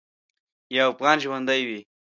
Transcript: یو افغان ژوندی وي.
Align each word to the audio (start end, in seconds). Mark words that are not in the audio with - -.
یو 0.75 0.85
افغان 0.91 1.17
ژوندی 1.23 1.61
وي. 1.67 1.79